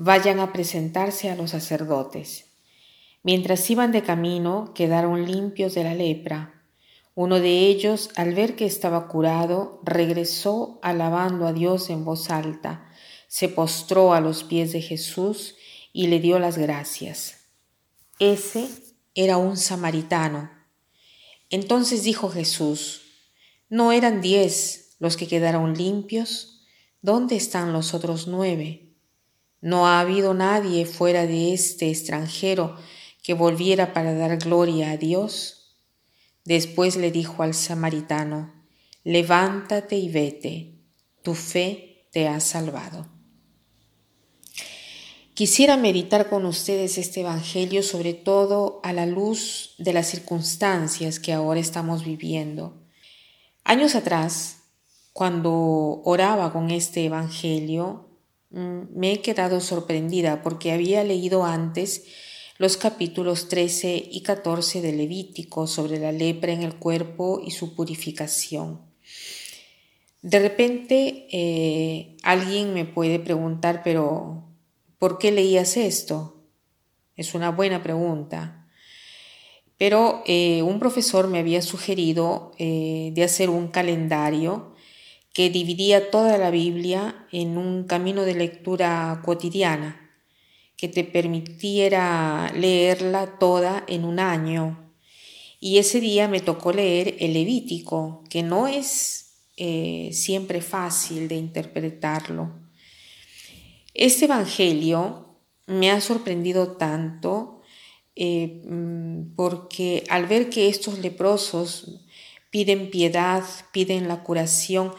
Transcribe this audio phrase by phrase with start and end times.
[0.00, 2.52] vayan a presentarse a los sacerdotes.
[3.24, 6.62] Mientras iban de camino, quedaron limpios de la lepra.
[7.16, 12.88] Uno de ellos, al ver que estaba curado, regresó alabando a Dios en voz alta,
[13.26, 15.56] se postró a los pies de Jesús
[15.92, 17.48] y le dio las gracias.
[18.20, 18.68] Ese
[19.16, 20.48] era un samaritano.
[21.50, 23.02] Entonces dijo Jesús,
[23.68, 26.62] ¿no eran diez los que quedaron limpios?
[27.02, 28.87] ¿Dónde están los otros nueve?
[29.60, 32.76] No ha habido nadie fuera de este extranjero
[33.22, 35.76] que volviera para dar gloria a Dios.
[36.44, 38.54] Después le dijo al samaritano,
[39.04, 40.78] levántate y vete,
[41.22, 43.06] tu fe te ha salvado.
[45.34, 51.32] Quisiera meditar con ustedes este Evangelio sobre todo a la luz de las circunstancias que
[51.32, 52.82] ahora estamos viviendo.
[53.62, 54.62] Años atrás,
[55.12, 58.07] cuando oraba con este Evangelio,
[58.50, 62.04] me he quedado sorprendida porque había leído antes
[62.58, 67.74] los capítulos 13 y 14 de Levítico sobre la lepra en el cuerpo y su
[67.74, 68.80] purificación.
[70.22, 74.44] De repente eh, alguien me puede preguntar, pero
[74.98, 76.42] ¿por qué leías esto?
[77.16, 78.66] Es una buena pregunta.
[79.76, 84.74] Pero eh, un profesor me había sugerido eh, de hacer un calendario
[85.38, 90.10] que dividía toda la Biblia en un camino de lectura cotidiana,
[90.76, 94.92] que te permitiera leerla toda en un año.
[95.60, 101.36] Y ese día me tocó leer el Levítico, que no es eh, siempre fácil de
[101.36, 102.58] interpretarlo.
[103.94, 107.62] Este Evangelio me ha sorprendido tanto
[108.16, 112.00] eh, mm, porque al ver que estos leprosos
[112.50, 114.92] piden piedad, piden la curación,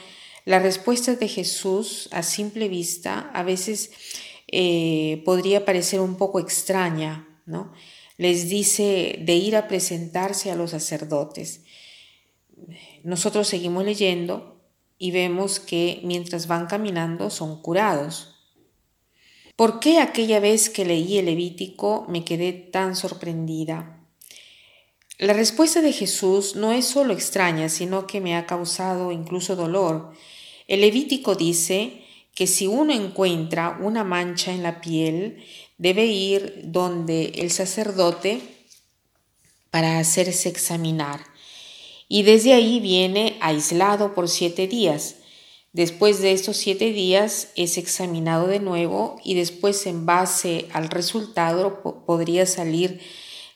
[0.46, 3.92] la respuesta de Jesús a simple vista a veces
[4.48, 7.72] eh, podría parecer un poco extraña, ¿no?
[8.18, 11.62] Les dice de ir a presentarse a los sacerdotes.
[13.04, 14.62] Nosotros seguimos leyendo
[14.98, 18.36] y vemos que mientras van caminando son curados.
[19.56, 23.99] ¿Por qué aquella vez que leí el Levítico me quedé tan sorprendida?
[25.20, 30.14] La respuesta de Jesús no es solo extraña, sino que me ha causado incluso dolor
[30.70, 32.04] el Levítico dice
[32.36, 35.44] que si uno encuentra una mancha en la piel,
[35.80, 38.40] debe ir donde el sacerdote
[39.72, 41.22] para hacerse examinar.
[42.08, 45.16] Y desde ahí viene aislado por siete días.
[45.74, 51.82] Después de estos siete días es examinado de nuevo y después en base al resultado
[52.06, 53.02] podría salir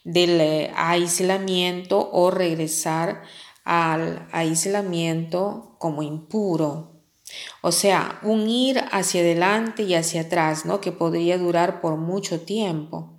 [0.03, 3.23] del aislamiento o regresar
[3.63, 6.93] al aislamiento como impuro.
[7.61, 10.81] O sea, un ir hacia adelante y hacia atrás, ¿no?
[10.81, 13.13] Que podría durar por mucho tiempo.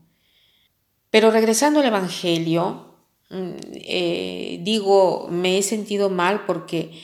[1.11, 2.97] Pero regresando al Evangelio,
[3.31, 7.01] mm, eh, digo, me he sentido mal porque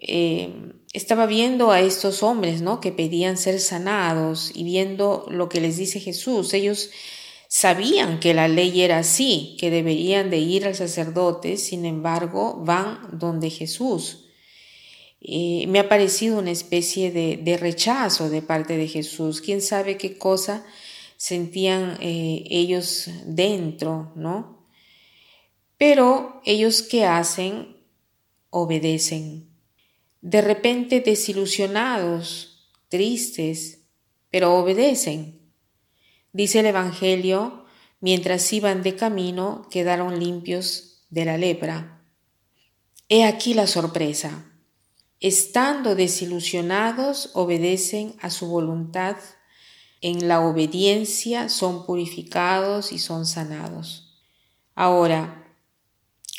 [0.00, 0.52] eh,
[0.92, 2.80] estaba viendo a estos hombres, ¿no?
[2.80, 6.52] Que pedían ser sanados y viendo lo que les dice Jesús.
[6.54, 6.90] Ellos
[7.54, 12.98] sabían que la ley era así, que deberían de ir al sacerdote, sin embargo, van
[13.12, 14.24] donde Jesús.
[15.20, 19.40] Eh, me ha parecido una especie de, rechazo de parte de Jesús.
[19.40, 20.66] ¿Quién sabe qué cosa
[21.16, 24.66] sentían eh, ellos dentro, no?
[25.78, 27.76] Pero ellos qué hacen?
[28.50, 29.48] Obedecen.
[30.22, 33.82] De repente desilusionados, tristes,
[34.28, 35.43] pero obedecen.
[36.34, 37.64] Dice el Evangelio,
[38.00, 42.04] mientras iban de camino quedaron limpios de la lepra.
[43.08, 44.50] He aquí la sorpresa
[45.20, 49.16] estando desilusionados, obedecen a su voluntad.
[50.00, 54.20] En la obediencia son purificados y son sanados.
[54.74, 55.56] Ahora,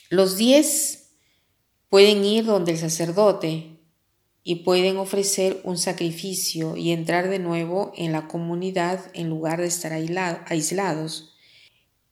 [0.10, 1.14] los diez
[1.88, 3.75] pueden ir donde el sacerdote
[4.48, 9.66] y pueden ofrecer un sacrificio y entrar de nuevo en la comunidad en lugar de
[9.66, 11.36] estar aislados.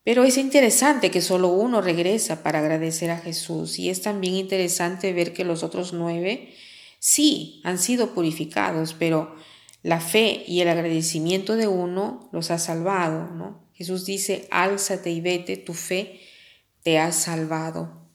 [0.04, 5.14] Pero es interesante que solo uno regresa para agradecer a Jesús y es también interesante
[5.14, 6.52] ver que los otros nueve
[6.98, 9.36] sí han sido purificados, pero
[9.84, 13.70] la fe y el agradecimiento de uno los ha salvado, ¿no?
[13.74, 16.20] Jesús dice, álzate y vete, tu fe
[16.82, 18.10] te ha salvado.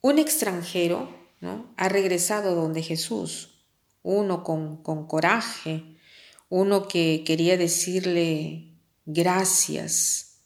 [0.00, 3.64] Un extranjero ha regresado donde Jesús,
[4.02, 5.96] uno con, con coraje,
[6.48, 8.74] uno que quería decirle
[9.06, 10.42] gracias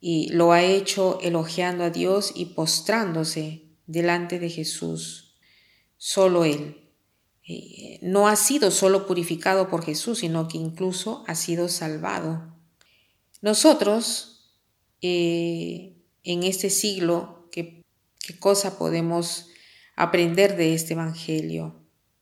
[0.00, 5.34] y lo ha hecho elogiando a Dios y postrándose delante de Jesús.
[5.96, 6.76] Solo Él.
[7.46, 12.56] Eh, no ha sido solo purificado por Jesús, sino que incluso ha sido salvado.
[13.42, 14.54] Nosotros,
[15.02, 17.82] eh, en este siglo, ¿qué,
[18.20, 19.49] ¿qué cosa podemos
[20.02, 21.80] aprender de este Evangelio?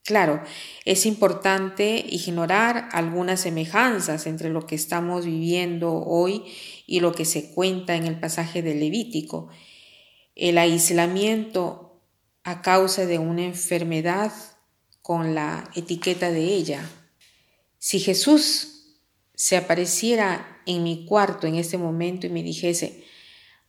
[0.08, 0.42] Claro,
[0.86, 6.44] es importante ignorar algunas semejanzas entre lo que estamos viviendo hoy
[6.86, 9.50] y lo que se cuenta en el pasaje del Levítico.
[10.34, 12.00] El aislamiento
[12.42, 14.32] a causa de una enfermedad
[15.02, 16.88] con la etiqueta de ella.
[17.78, 18.96] Si Jesús
[19.34, 23.04] se apareciera en mi cuarto en este momento y me dijese,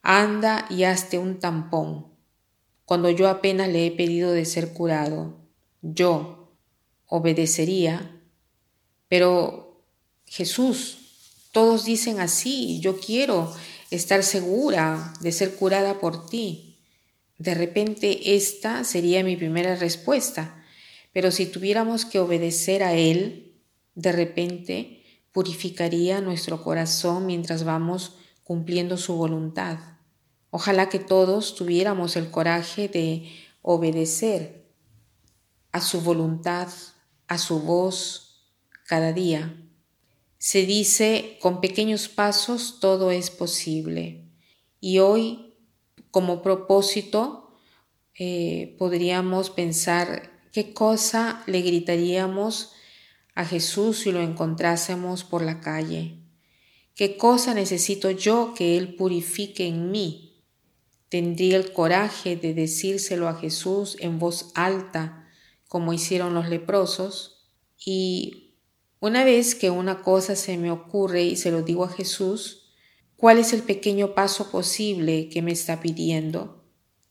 [0.01, 2.08] anda y hazte un tampón,
[2.89, 5.38] cuando yo apenas le he pedido de ser curado,
[5.83, 6.56] yo
[7.06, 8.19] obedecería,
[9.07, 9.86] pero
[10.25, 10.97] Jesús,
[11.51, 13.53] todos dicen así, yo quiero
[13.91, 16.80] estar segura de ser curada por ti.
[17.38, 20.65] De repente esta sería mi primera respuesta,
[21.13, 23.62] pero si tuviéramos que obedecer a Él,
[23.94, 29.99] de repente purificaría nuestro corazón mientras vamos cumpliendo su voluntad.
[30.51, 33.30] Ojalá que todos tuviéramos el coraje de
[33.62, 34.66] obedecer
[35.72, 36.69] a su voluntad,
[37.28, 38.30] a su voz,
[38.86, 39.56] cada día.
[40.40, 44.25] Se dice, con pequeños pasos todo es posible.
[44.80, 45.54] Y hoy,
[46.10, 47.54] como propósito,
[48.18, 52.74] eh, podríamos pensar qué cosa le gritaríamos
[53.36, 56.19] a Jesús si lo encontrásemos por la calle.
[56.95, 60.29] ¿Qué cosa necesito yo que Él purifique en mí?
[61.09, 65.27] Tendría el coraje de decírselo a Jesús en voz alta,
[65.67, 67.50] como hicieron los leprosos,
[67.83, 68.56] y
[69.00, 72.73] una vez que una cosa se me ocurre y se lo digo a Jesús,
[73.15, 76.65] ¿cuál es el pequeño paso posible que me está pidiendo?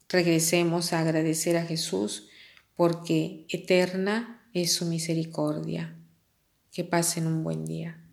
[0.07, 2.29] Regresemos a agradecer a Jesús
[2.75, 5.95] porque eterna es su misericordia.
[6.71, 8.08] Que pasen un buen día.